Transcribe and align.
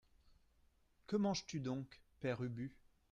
Que 1.05 1.15
manges-tu 1.15 1.59
donc, 1.59 2.01
Père 2.21 2.41
Ubu? 2.41 2.73